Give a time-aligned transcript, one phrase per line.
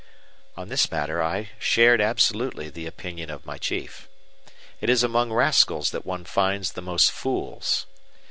[0.57, 4.09] On this matter I shared absolutely the opinion of my chief.
[4.79, 7.85] It is among rascals that one finds the most fools.